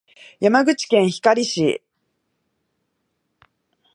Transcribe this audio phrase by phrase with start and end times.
[0.39, 1.83] 山口県光市